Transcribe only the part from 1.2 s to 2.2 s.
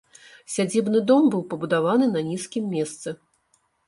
быў пабудаваны